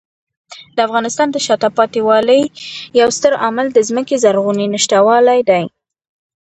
د 0.75 0.77
افغانستان 0.87 1.27
د 1.31 1.37
شاته 1.45 1.69
پاتې 1.77 1.99
والي 2.07 2.41
یو 2.99 3.07
ستر 3.17 3.33
عامل 3.43 3.67
د 3.73 3.79
ځمکې 3.89 4.15
زرغونې 4.23 4.65
نشتوالی 4.75 5.39
دی. 5.49 5.63